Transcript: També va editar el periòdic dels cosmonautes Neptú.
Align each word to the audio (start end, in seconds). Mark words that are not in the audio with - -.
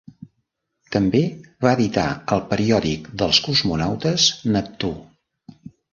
També 0.95 1.19
va 1.65 1.73
editar 1.77 2.07
el 2.37 2.43
periòdic 2.53 3.07
dels 3.23 3.43
cosmonautes 3.49 4.27
Neptú. 4.57 4.95